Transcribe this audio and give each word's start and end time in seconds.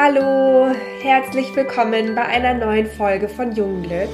Hallo, 0.00 0.70
herzlich 1.02 1.56
willkommen 1.56 2.14
bei 2.14 2.22
einer 2.22 2.54
neuen 2.54 2.86
Folge 2.86 3.28
von 3.28 3.50
Jungglück. 3.50 4.08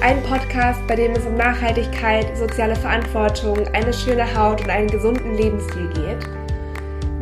Ein 0.00 0.20
Podcast, 0.24 0.84
bei 0.88 0.96
dem 0.96 1.12
es 1.12 1.24
um 1.24 1.36
Nachhaltigkeit, 1.36 2.36
soziale 2.36 2.74
Verantwortung, 2.74 3.56
eine 3.72 3.92
schöne 3.92 4.26
Haut 4.36 4.62
und 4.62 4.68
einen 4.68 4.88
gesunden 4.88 5.36
Lebensstil 5.36 5.88
geht. 5.90 6.28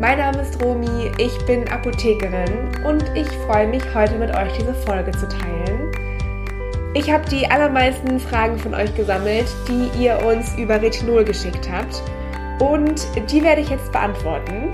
Mein 0.00 0.17
Name 0.17 0.41
ist 0.41 0.64
Romi, 0.64 1.12
ich 1.18 1.36
bin 1.45 1.68
Apothekerin 1.68 2.71
und 2.86 3.05
ich 3.14 3.29
freue 3.46 3.68
mich, 3.68 3.82
heute 3.95 4.14
mit 4.14 4.35
euch 4.35 4.53
diese 4.59 4.73
Folge 4.73 5.11
zu 5.11 5.29
teilen. 5.29 5.93
Ich 6.95 7.12
habe 7.12 7.29
die 7.29 7.46
allermeisten 7.46 8.18
Fragen 8.18 8.59
von 8.59 8.73
euch 8.73 8.95
gesammelt, 8.95 9.48
die 9.68 9.90
ihr 10.03 10.25
uns 10.25 10.57
über 10.57 10.81
Retinol 10.81 11.23
geschickt 11.23 11.68
habt. 11.71 12.03
Und 12.62 13.07
die 13.31 13.43
werde 13.43 13.61
ich 13.61 13.68
jetzt 13.68 13.93
beantworten. 13.93 14.71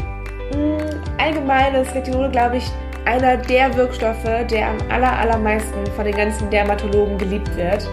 Hm, 0.53 0.79
allgemein 1.19 1.75
ist 1.75 1.93
Retinol, 1.93 2.31
glaube 2.31 2.59
ich, 2.59 2.71
einer 3.05 3.37
der 3.37 3.75
Wirkstoffe, 3.77 4.47
der 4.51 4.69
am 4.69 4.79
aller, 4.89 5.19
allermeisten 5.19 5.87
von 5.97 6.05
den 6.05 6.17
ganzen 6.17 6.51
Dermatologen 6.51 7.19
geliebt 7.19 7.55
wird. 7.57 7.89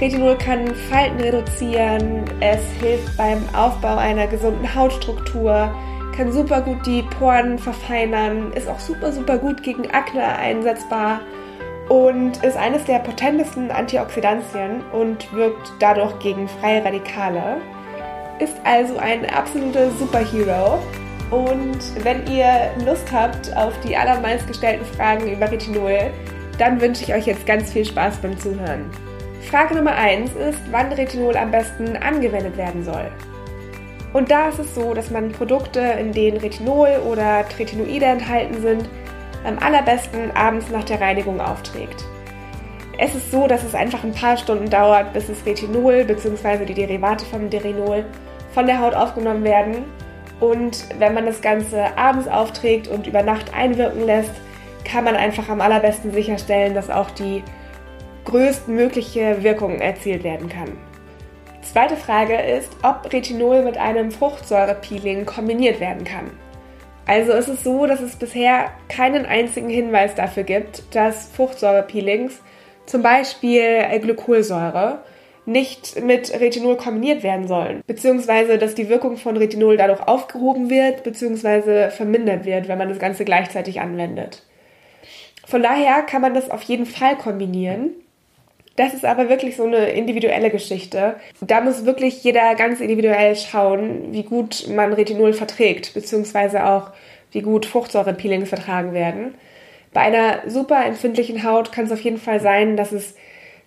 Retinol 0.00 0.36
kann 0.36 0.74
Falten 0.74 1.20
reduzieren, 1.20 2.24
es 2.40 2.60
hilft 2.80 3.16
beim 3.16 3.42
Aufbau 3.54 3.96
einer 3.96 4.26
gesunden 4.26 4.74
Hautstruktur, 4.74 5.70
kann 6.16 6.32
super 6.32 6.60
gut 6.60 6.84
die 6.84 7.02
Poren 7.02 7.58
verfeinern, 7.58 8.52
ist 8.52 8.68
auch 8.68 8.78
super, 8.78 9.12
super 9.12 9.38
gut 9.38 9.62
gegen 9.62 9.90
Akne 9.90 10.24
einsetzbar 10.24 11.20
und 11.88 12.42
ist 12.42 12.56
eines 12.56 12.84
der 12.84 13.00
potentesten 13.00 13.70
Antioxidantien 13.70 14.82
und 14.92 15.32
wirkt 15.32 15.72
dadurch 15.78 16.18
gegen 16.18 16.48
freie 16.48 16.84
Radikale. 16.84 17.56
Ist 18.38 18.56
also 18.64 18.96
ein 18.96 19.28
absoluter 19.30 19.90
Superhero. 19.92 20.80
Und 21.30 22.04
wenn 22.04 22.26
ihr 22.26 22.70
Lust 22.84 23.10
habt 23.12 23.56
auf 23.56 23.72
die 23.80 23.96
allermeist 23.96 24.46
gestellten 24.46 24.84
Fragen 24.84 25.32
über 25.32 25.50
Retinol, 25.50 26.10
dann 26.58 26.80
wünsche 26.80 27.02
ich 27.02 27.14
euch 27.14 27.26
jetzt 27.26 27.46
ganz 27.46 27.72
viel 27.72 27.84
Spaß 27.84 28.18
beim 28.18 28.38
Zuhören. 28.38 28.90
Frage 29.50 29.74
Nummer 29.74 29.94
1 29.94 30.32
ist, 30.32 30.60
wann 30.70 30.92
Retinol 30.92 31.36
am 31.36 31.50
besten 31.50 31.96
angewendet 31.96 32.56
werden 32.56 32.84
soll. 32.84 33.10
Und 34.12 34.30
da 34.30 34.48
ist 34.48 34.60
es 34.60 34.74
so, 34.74 34.94
dass 34.94 35.10
man 35.10 35.32
Produkte, 35.32 35.80
in 35.80 36.12
denen 36.12 36.36
Retinol 36.36 37.00
oder 37.10 37.46
Tretinoide 37.48 38.06
enthalten 38.06 38.62
sind, 38.62 38.88
am 39.44 39.58
allerbesten 39.58 40.30
abends 40.36 40.70
nach 40.70 40.84
der 40.84 41.00
Reinigung 41.00 41.40
aufträgt. 41.40 42.04
Es 42.96 43.14
ist 43.14 43.32
so, 43.32 43.48
dass 43.48 43.64
es 43.64 43.74
einfach 43.74 44.04
ein 44.04 44.14
paar 44.14 44.36
Stunden 44.36 44.70
dauert, 44.70 45.12
bis 45.12 45.26
das 45.26 45.44
Retinol 45.44 46.04
bzw. 46.04 46.64
die 46.64 46.74
Derivate 46.74 47.24
vom 47.24 47.50
Derinol 47.50 48.04
von 48.52 48.66
der 48.66 48.80
Haut 48.80 48.94
aufgenommen 48.94 49.42
werden. 49.42 49.84
Und 50.40 50.84
wenn 50.98 51.14
man 51.14 51.26
das 51.26 51.40
Ganze 51.40 51.96
abends 51.96 52.28
aufträgt 52.28 52.88
und 52.88 53.06
über 53.06 53.22
Nacht 53.22 53.54
einwirken 53.54 54.04
lässt, 54.04 54.32
kann 54.84 55.04
man 55.04 55.16
einfach 55.16 55.48
am 55.48 55.60
allerbesten 55.60 56.12
sicherstellen, 56.12 56.74
dass 56.74 56.90
auch 56.90 57.10
die 57.10 57.42
größtmögliche 58.24 59.42
Wirkung 59.42 59.80
erzielt 59.80 60.24
werden 60.24 60.48
kann. 60.48 60.72
Zweite 61.62 61.96
Frage 61.96 62.36
ist, 62.36 62.70
ob 62.82 63.10
Retinol 63.12 63.62
mit 63.62 63.78
einem 63.78 64.10
Fruchtsäurepeeling 64.10 65.24
kombiniert 65.24 65.80
werden 65.80 66.04
kann. 66.04 66.30
Also 67.06 67.32
ist 67.32 67.48
es 67.48 67.64
so, 67.64 67.86
dass 67.86 68.00
es 68.00 68.16
bisher 68.16 68.70
keinen 68.88 69.26
einzigen 69.26 69.68
Hinweis 69.68 70.14
dafür 70.14 70.42
gibt, 70.42 70.94
dass 70.94 71.28
Fruchtsäurepeelings, 71.28 72.40
zum 72.86 73.02
Beispiel 73.02 73.82
Glykolsäure, 74.00 75.00
nicht 75.46 76.02
mit 76.02 76.32
Retinol 76.40 76.76
kombiniert 76.76 77.22
werden 77.22 77.48
sollen, 77.48 77.82
beziehungsweise 77.86 78.58
dass 78.58 78.74
die 78.74 78.88
Wirkung 78.88 79.16
von 79.16 79.36
Retinol 79.36 79.76
dadurch 79.76 80.00
aufgehoben 80.06 80.70
wird, 80.70 81.02
beziehungsweise 81.02 81.90
vermindert 81.90 82.44
wird, 82.44 82.68
wenn 82.68 82.78
man 82.78 82.88
das 82.88 82.98
Ganze 82.98 83.24
gleichzeitig 83.24 83.80
anwendet. 83.80 84.42
Von 85.46 85.62
daher 85.62 86.02
kann 86.02 86.22
man 86.22 86.34
das 86.34 86.50
auf 86.50 86.62
jeden 86.62 86.86
Fall 86.86 87.16
kombinieren. 87.16 87.90
Das 88.76 88.92
ist 88.92 89.04
aber 89.04 89.28
wirklich 89.28 89.56
so 89.56 89.64
eine 89.64 89.90
individuelle 89.90 90.50
Geschichte. 90.50 91.16
Da 91.40 91.60
muss 91.60 91.84
wirklich 91.84 92.24
jeder 92.24 92.54
ganz 92.56 92.80
individuell 92.80 93.36
schauen, 93.36 94.12
wie 94.12 94.24
gut 94.24 94.66
man 94.68 94.92
Retinol 94.92 95.32
verträgt, 95.32 95.94
beziehungsweise 95.94 96.66
auch 96.66 96.90
wie 97.30 97.42
gut 97.42 97.66
Fruchtsäurepeelings 97.66 98.48
vertragen 98.48 98.94
werden. 98.94 99.34
Bei 99.92 100.00
einer 100.00 100.40
super 100.48 100.84
empfindlichen 100.84 101.44
Haut 101.44 101.70
kann 101.70 101.84
es 101.84 101.92
auf 101.92 102.00
jeden 102.00 102.18
Fall 102.18 102.40
sein, 102.40 102.76
dass 102.76 102.90
es 102.90 103.14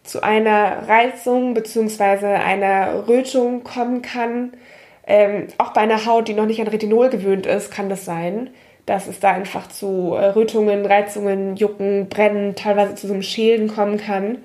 zu 0.07 0.23
einer 0.23 0.88
Reizung 0.88 1.53
beziehungsweise 1.53 2.28
einer 2.28 3.07
Rötung 3.07 3.63
kommen 3.63 4.01
kann. 4.01 4.53
Ähm, 5.06 5.47
auch 5.57 5.73
bei 5.73 5.81
einer 5.81 6.06
Haut, 6.06 6.28
die 6.28 6.34
noch 6.34 6.45
nicht 6.45 6.59
an 6.62 6.68
Retinol 6.68 7.09
gewöhnt 7.09 7.45
ist, 7.45 7.72
kann 7.72 7.90
das 7.90 8.06
sein, 8.06 8.50
dass 8.85 9.07
es 9.07 9.19
da 9.19 9.31
einfach 9.31 9.68
zu 9.69 10.13
äh, 10.16 10.28
Rötungen, 10.28 10.85
Reizungen, 10.85 11.56
Jucken, 11.56 12.09
Brennen, 12.09 12.56
teilweise 12.56 12.95
zu 12.95 13.07
so 13.07 13.13
einem 13.13 13.23
Schälen 13.23 13.68
kommen 13.68 13.97
kann. 13.97 14.40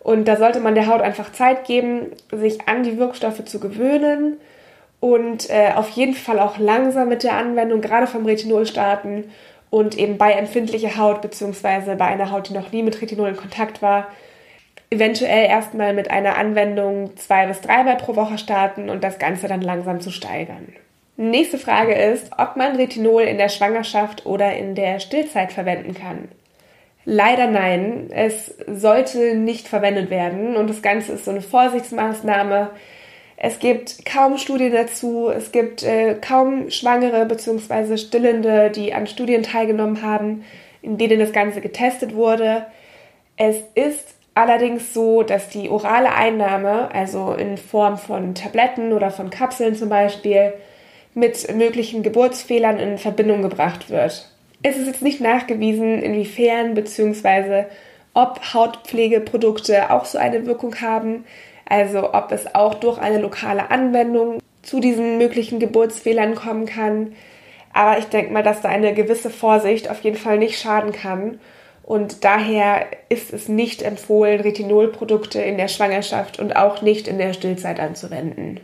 Und 0.00 0.28
da 0.28 0.36
sollte 0.36 0.60
man 0.60 0.74
der 0.74 0.86
Haut 0.86 1.00
einfach 1.00 1.32
Zeit 1.32 1.64
geben, 1.64 2.12
sich 2.30 2.68
an 2.68 2.82
die 2.82 2.98
Wirkstoffe 2.98 3.44
zu 3.44 3.58
gewöhnen 3.58 4.38
und 5.00 5.50
äh, 5.50 5.72
auf 5.74 5.90
jeden 5.90 6.14
Fall 6.14 6.38
auch 6.38 6.58
langsam 6.58 7.08
mit 7.08 7.22
der 7.22 7.36
Anwendung, 7.36 7.80
gerade 7.80 8.06
vom 8.06 8.26
Retinol 8.26 8.66
starten 8.66 9.24
und 9.70 9.98
eben 9.98 10.18
bei 10.18 10.32
empfindlicher 10.32 10.96
Haut 10.96 11.20
beziehungsweise 11.20 11.96
bei 11.96 12.06
einer 12.06 12.30
Haut, 12.30 12.48
die 12.48 12.54
noch 12.54 12.70
nie 12.70 12.82
mit 12.82 13.02
Retinol 13.02 13.30
in 13.30 13.36
Kontakt 13.36 13.82
war, 13.82 14.06
eventuell 14.90 15.46
erstmal 15.46 15.94
mit 15.94 16.10
einer 16.10 16.36
Anwendung 16.36 17.16
zwei 17.16 17.46
bis 17.46 17.60
dreimal 17.60 17.96
pro 17.96 18.16
Woche 18.16 18.38
starten 18.38 18.90
und 18.90 19.02
das 19.02 19.18
Ganze 19.18 19.48
dann 19.48 19.60
langsam 19.60 20.00
zu 20.00 20.10
steigern. 20.10 20.72
Nächste 21.16 21.58
Frage 21.58 21.94
ist, 21.94 22.32
ob 22.38 22.56
man 22.56 22.76
Retinol 22.76 23.22
in 23.22 23.38
der 23.38 23.48
Schwangerschaft 23.48 24.26
oder 24.26 24.56
in 24.56 24.74
der 24.74 24.98
Stillzeit 24.98 25.52
verwenden 25.52 25.94
kann. 25.94 26.28
Leider 27.04 27.46
nein. 27.46 28.08
Es 28.10 28.54
sollte 28.66 29.36
nicht 29.36 29.68
verwendet 29.68 30.10
werden 30.10 30.56
und 30.56 30.68
das 30.68 30.82
Ganze 30.82 31.12
ist 31.12 31.24
so 31.24 31.30
eine 31.30 31.42
Vorsichtsmaßnahme. 31.42 32.70
Es 33.36 33.58
gibt 33.58 34.06
kaum 34.06 34.38
Studien 34.38 34.72
dazu. 34.72 35.28
Es 35.28 35.52
gibt 35.52 35.82
äh, 35.82 36.14
kaum 36.14 36.70
Schwangere 36.70 37.26
bzw. 37.26 37.96
Stillende, 37.96 38.70
die 38.70 38.94
an 38.94 39.06
Studien 39.06 39.42
teilgenommen 39.42 40.02
haben, 40.02 40.44
in 40.82 40.98
denen 40.98 41.18
das 41.18 41.32
Ganze 41.32 41.60
getestet 41.60 42.14
wurde. 42.14 42.66
Es 43.36 43.56
ist 43.74 44.14
allerdings 44.34 44.92
so, 44.94 45.22
dass 45.22 45.48
die 45.48 45.68
orale 45.68 46.12
Einnahme, 46.12 46.92
also 46.92 47.32
in 47.32 47.56
Form 47.56 47.98
von 47.98 48.34
Tabletten 48.34 48.92
oder 48.92 49.10
von 49.10 49.30
Kapseln 49.30 49.74
zum 49.74 49.88
Beispiel, 49.88 50.52
mit 51.14 51.54
möglichen 51.54 52.02
Geburtsfehlern 52.02 52.78
in 52.78 52.98
Verbindung 52.98 53.42
gebracht 53.42 53.90
wird. 53.90 54.28
Es 54.62 54.76
ist 54.76 54.86
jetzt 54.86 55.02
nicht 55.02 55.20
nachgewiesen, 55.20 56.02
inwiefern 56.02 56.74
bzw. 56.74 57.64
ob 58.14 58.40
Hautpflegeprodukte 58.54 59.90
auch 59.90 60.06
so 60.06 60.18
eine 60.18 60.46
Wirkung 60.46 60.80
haben, 60.80 61.24
also 61.68 62.12
ob 62.12 62.32
es 62.32 62.54
auch 62.54 62.74
durch 62.74 62.98
eine 62.98 63.18
lokale 63.18 63.70
Anwendung 63.70 64.40
zu 64.62 64.80
diesen 64.80 65.18
möglichen 65.18 65.60
Geburtsfehlern 65.60 66.34
kommen 66.34 66.66
kann. 66.66 67.14
Aber 67.72 67.98
ich 67.98 68.06
denke 68.06 68.32
mal, 68.32 68.42
dass 68.42 68.62
da 68.62 68.68
eine 68.68 68.94
gewisse 68.94 69.30
Vorsicht 69.30 69.90
auf 69.90 70.00
jeden 70.02 70.16
Fall 70.16 70.38
nicht 70.38 70.58
schaden 70.58 70.92
kann. 70.92 71.40
Und 71.84 72.24
daher 72.24 72.86
ist 73.10 73.32
es 73.32 73.48
nicht 73.48 73.82
empfohlen, 73.82 74.40
Retinolprodukte 74.40 75.40
in 75.42 75.58
der 75.58 75.68
Schwangerschaft 75.68 76.38
und 76.38 76.56
auch 76.56 76.80
nicht 76.80 77.06
in 77.06 77.18
der 77.18 77.34
Stillzeit 77.34 77.78
anzuwenden. 77.78 78.60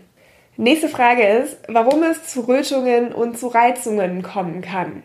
Nächste 0.57 0.89
Frage 0.89 1.23
ist, 1.23 1.59
warum 1.69 2.03
es 2.03 2.27
zu 2.27 2.41
Rötungen 2.41 3.13
und 3.13 3.39
zu 3.39 3.49
Reizungen 3.49 4.23
kommen 4.23 4.63
kann. 4.63 5.03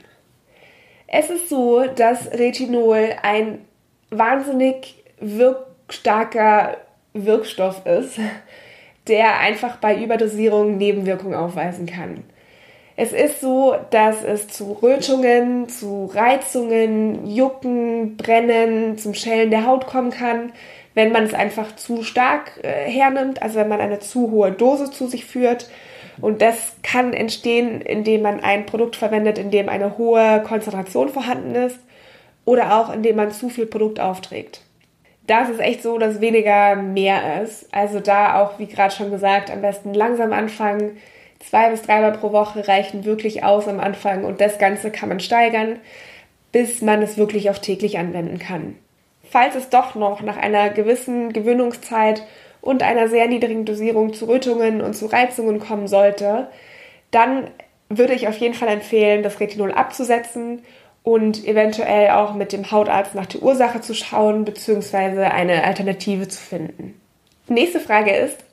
Es 1.07 1.29
ist 1.29 1.49
so, 1.49 1.85
dass 1.85 2.31
Retinol 2.31 3.09
ein 3.21 3.59
wahnsinnig 4.09 5.03
wirkstarker 5.19 6.77
Wirkstoff 7.13 7.85
ist, 7.85 8.17
der 9.07 9.39
einfach 9.39 9.77
bei 9.77 10.01
Überdosierung 10.01 10.77
Nebenwirkungen 10.77 11.35
aufweisen 11.35 11.85
kann. 11.85 12.23
Es 12.97 13.11
ist 13.11 13.41
so, 13.41 13.75
dass 13.89 14.23
es 14.23 14.47
zu 14.47 14.71
Rötungen, 14.81 15.67
zu 15.67 16.05
Reizungen, 16.05 17.27
Jucken, 17.27 18.15
Brennen, 18.15 18.97
zum 18.97 19.13
Schellen 19.13 19.51
der 19.51 19.65
Haut 19.65 19.85
kommen 19.85 20.11
kann, 20.11 20.53
wenn 20.93 21.11
man 21.11 21.23
es 21.23 21.33
einfach 21.33 21.75
zu 21.75 22.03
stark 22.03 22.59
äh, 22.63 22.89
hernimmt, 22.89 23.41
also 23.41 23.59
wenn 23.59 23.67
man 23.67 23.81
eine 23.81 23.99
zu 23.99 24.31
hohe 24.31 24.51
Dose 24.51 24.91
zu 24.91 25.07
sich 25.07 25.25
führt 25.25 25.69
und 26.21 26.41
das 26.41 26.77
kann 26.83 27.13
entstehen, 27.13 27.81
indem 27.81 28.21
man 28.21 28.39
ein 28.39 28.65
Produkt 28.65 28.95
verwendet, 28.95 29.37
in 29.37 29.51
dem 29.51 29.67
eine 29.67 29.97
hohe 29.97 30.41
Konzentration 30.47 31.09
vorhanden 31.09 31.55
ist 31.55 31.79
oder 32.45 32.79
auch 32.79 32.93
indem 32.93 33.17
man 33.17 33.31
zu 33.31 33.49
viel 33.49 33.65
Produkt 33.65 33.99
aufträgt. 33.99 34.61
Da 35.27 35.41
ist 35.41 35.49
es 35.49 35.59
echt 35.59 35.81
so, 35.81 35.97
dass 35.97 36.21
weniger 36.21 36.75
mehr 36.75 37.41
ist. 37.41 37.73
Also 37.73 37.99
da 37.99 38.41
auch, 38.41 38.59
wie 38.59 38.67
gerade 38.67 38.93
schon 38.93 39.11
gesagt, 39.11 39.51
am 39.51 39.61
besten 39.61 39.93
langsam 39.93 40.31
anfangen. 40.31 40.97
Zwei 41.39 41.69
bis 41.69 41.81
dreimal 41.83 42.13
pro 42.13 42.31
Woche 42.31 42.67
reichen 42.67 43.05
wirklich 43.05 43.43
aus 43.43 43.67
am 43.67 43.79
Anfang 43.79 44.23
und 44.23 44.41
das 44.41 44.57
Ganze 44.57 44.91
kann 44.91 45.09
man 45.09 45.19
steigern, 45.19 45.79
bis 46.51 46.81
man 46.81 47.01
es 47.01 47.17
wirklich 47.17 47.49
auch 47.49 47.57
täglich 47.57 47.97
anwenden 47.97 48.39
kann. 48.39 48.75
Falls 49.29 49.55
es 49.55 49.69
doch 49.69 49.95
noch 49.95 50.21
nach 50.21 50.37
einer 50.37 50.69
gewissen 50.69 51.33
Gewöhnungszeit 51.33 52.23
und 52.61 52.81
einer 52.81 53.09
sehr 53.09 53.27
niedrigen 53.27 53.65
Dosierung 53.65 54.13
zu 54.13 54.27
Rötungen 54.27 54.81
und 54.81 54.93
zu 54.93 55.07
Reizungen 55.07 55.59
kommen 55.59 55.87
sollte, 55.87 56.47
dann 57.11 57.49
würde 57.89 58.13
ich 58.13 58.27
auf 58.27 58.37
jeden 58.37 58.53
Fall 58.53 58.69
empfehlen, 58.69 59.23
das 59.23 59.39
Retinol 59.39 59.71
abzusetzen 59.71 60.63
und 61.03 61.45
eventuell 61.45 62.11
auch 62.11 62.33
mit 62.33 62.53
dem 62.53 62.71
Hautarzt 62.71 63.13
nach 63.13 63.27
der 63.27 63.43
Ursache 63.43 63.81
zu 63.81 63.93
schauen 63.93 64.45
bzw. 64.45 65.25
eine 65.25 65.63
Alternative 65.63 66.27
zu 66.27 66.41
finden. 66.41 66.99
Nächste 67.47 67.79
Frage 67.79 68.11
ist, 68.15 68.44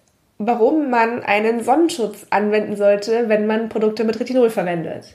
warum 0.47 0.91
man 0.91 1.23
einen 1.23 1.62
Sonnenschutz 1.62 2.27
anwenden 2.31 2.77
sollte, 2.77 3.29
wenn 3.29 3.47
man 3.47 3.69
Produkte 3.69 4.05
mit 4.05 4.19
Retinol 4.19 4.50
verwendet. 4.50 5.15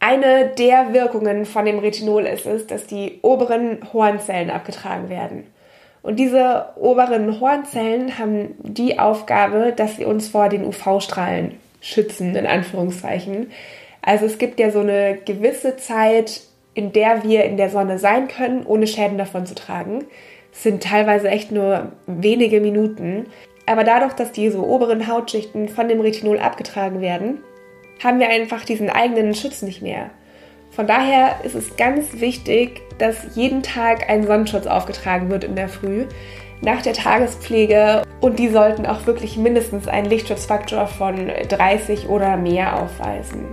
Eine 0.00 0.48
der 0.48 0.92
Wirkungen 0.92 1.46
von 1.46 1.64
dem 1.64 1.78
Retinol 1.78 2.26
ist 2.26 2.44
es, 2.44 2.66
dass 2.66 2.86
die 2.86 3.20
oberen 3.22 3.78
Hornzellen 3.92 4.50
abgetragen 4.50 5.08
werden. 5.08 5.44
Und 6.02 6.18
diese 6.18 6.66
oberen 6.74 7.40
Hornzellen 7.40 8.18
haben 8.18 8.56
die 8.58 8.98
Aufgabe, 8.98 9.72
dass 9.74 9.96
sie 9.96 10.04
uns 10.04 10.28
vor 10.28 10.48
den 10.48 10.64
UV-Strahlen 10.64 11.54
schützen, 11.80 12.34
in 12.34 12.46
Anführungszeichen. 12.46 13.52
Also 14.02 14.26
es 14.26 14.38
gibt 14.38 14.58
ja 14.58 14.70
so 14.70 14.80
eine 14.80 15.18
gewisse 15.24 15.76
Zeit, 15.76 16.40
in 16.74 16.92
der 16.92 17.22
wir 17.22 17.44
in 17.44 17.56
der 17.56 17.70
Sonne 17.70 17.98
sein 17.98 18.26
können, 18.26 18.66
ohne 18.66 18.88
Schäden 18.88 19.18
davon 19.18 19.46
zu 19.46 19.54
tragen. 19.54 20.04
Es 20.52 20.64
sind 20.64 20.82
teilweise 20.82 21.28
echt 21.28 21.52
nur 21.52 21.92
wenige 22.06 22.60
Minuten. 22.60 23.26
Aber 23.66 23.84
dadurch, 23.84 24.12
dass 24.14 24.32
diese 24.32 24.64
oberen 24.64 25.06
Hautschichten 25.06 25.68
von 25.68 25.88
dem 25.88 26.00
Retinol 26.00 26.38
abgetragen 26.38 27.00
werden, 27.00 27.38
haben 28.02 28.18
wir 28.18 28.28
einfach 28.28 28.64
diesen 28.64 28.90
eigenen 28.90 29.34
Schutz 29.34 29.62
nicht 29.62 29.82
mehr. 29.82 30.10
Von 30.70 30.86
daher 30.86 31.36
ist 31.44 31.54
es 31.54 31.76
ganz 31.76 32.20
wichtig, 32.20 32.80
dass 32.98 33.36
jeden 33.36 33.62
Tag 33.62 34.08
ein 34.08 34.26
Sonnenschutz 34.26 34.66
aufgetragen 34.66 35.28
wird 35.28 35.44
in 35.44 35.54
der 35.54 35.68
Früh 35.68 36.06
nach 36.62 36.80
der 36.80 36.94
Tagespflege 36.94 38.02
und 38.20 38.38
die 38.38 38.48
sollten 38.48 38.86
auch 38.86 39.06
wirklich 39.06 39.36
mindestens 39.36 39.88
einen 39.88 40.06
Lichtschutzfaktor 40.06 40.86
von 40.86 41.30
30 41.48 42.08
oder 42.08 42.36
mehr 42.36 42.80
aufweisen. 42.80 43.46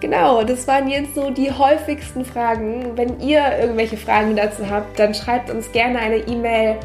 Genau, 0.00 0.42
das 0.42 0.66
waren 0.66 0.88
jetzt 0.88 1.14
so 1.14 1.30
die 1.30 1.52
häufigsten 1.52 2.24
Fragen. 2.24 2.96
Wenn 2.96 3.20
ihr 3.20 3.58
irgendwelche 3.60 3.98
Fragen 3.98 4.34
dazu 4.34 4.68
habt, 4.70 4.98
dann 4.98 5.14
schreibt 5.14 5.50
uns 5.50 5.70
gerne 5.72 5.98
eine 5.98 6.16
E-Mail 6.16 6.76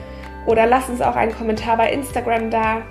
oder 0.45 0.65
lasst 0.65 0.89
uns 0.89 1.01
auch 1.01 1.15
einen 1.15 1.35
Kommentar 1.35 1.77
bei 1.77 1.91
Instagram 1.91 2.49
da. 2.49 2.81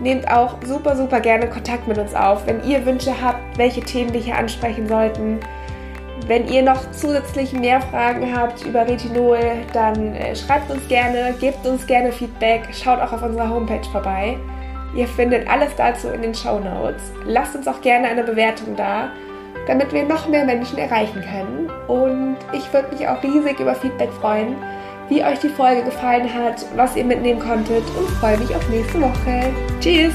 Nehmt 0.00 0.30
auch 0.30 0.56
super, 0.64 0.96
super 0.96 1.20
gerne 1.20 1.48
Kontakt 1.48 1.86
mit 1.86 1.98
uns 1.98 2.14
auf, 2.14 2.46
wenn 2.46 2.64
ihr 2.64 2.84
Wünsche 2.86 3.12
habt, 3.20 3.58
welche 3.58 3.82
Themen 3.82 4.12
wir 4.14 4.20
hier 4.20 4.36
ansprechen 4.36 4.88
sollten. 4.88 5.40
Wenn 6.26 6.48
ihr 6.48 6.62
noch 6.62 6.90
zusätzlich 6.92 7.52
mehr 7.52 7.80
Fragen 7.80 8.34
habt 8.34 8.64
über 8.64 8.86
Retinol, 8.86 9.40
dann 9.72 10.14
äh, 10.14 10.34
schreibt 10.36 10.70
uns 10.70 10.86
gerne, 10.88 11.34
gebt 11.40 11.66
uns 11.66 11.86
gerne 11.86 12.12
Feedback, 12.12 12.62
schaut 12.72 13.00
auch 13.00 13.12
auf 13.12 13.22
unserer 13.22 13.50
Homepage 13.50 13.88
vorbei. 13.90 14.36
Ihr 14.94 15.06
findet 15.06 15.48
alles 15.48 15.74
dazu 15.76 16.08
in 16.08 16.22
den 16.22 16.34
Show 16.34 16.58
Notes. 16.58 17.12
Lasst 17.26 17.54
uns 17.56 17.68
auch 17.68 17.80
gerne 17.80 18.08
eine 18.08 18.24
Bewertung 18.24 18.76
da 18.76 19.10
damit 19.66 19.92
wir 19.92 20.04
noch 20.04 20.28
mehr 20.28 20.44
Menschen 20.44 20.78
erreichen 20.78 21.22
können. 21.22 21.70
Und 21.86 22.36
ich 22.52 22.72
würde 22.72 22.94
mich 22.94 23.06
auch 23.06 23.22
riesig 23.22 23.60
über 23.60 23.74
Feedback 23.74 24.10
freuen, 24.20 24.56
wie 25.10 25.22
euch 25.22 25.40
die 25.40 25.48
Folge 25.48 25.82
gefallen 25.82 26.32
hat, 26.32 26.64
was 26.76 26.96
ihr 26.96 27.04
mitnehmen 27.04 27.40
konntet 27.40 27.84
und 27.98 28.08
freue 28.18 28.38
mich 28.38 28.54
auf 28.54 28.66
nächste 28.70 29.00
Woche. 29.02 29.52
Tschüss! 29.80 30.14